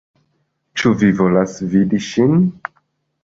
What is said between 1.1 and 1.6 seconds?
volas